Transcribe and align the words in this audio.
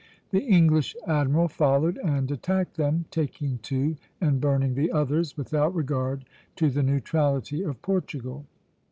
The 0.31 0.39
English 0.41 0.95
admiral 1.05 1.47
followed 1.47 1.97
and 2.03 2.31
attacked 2.31 2.75
them, 2.75 3.05
taking 3.11 3.59
two 3.61 3.97
and 4.19 4.41
burning 4.41 4.73
the 4.73 4.91
others, 4.91 5.37
without 5.37 5.75
regard 5.75 6.25
to 6.55 6.71
the 6.71 6.81
neutrality 6.81 7.61
of 7.61 7.79
Portugal. 7.83 8.47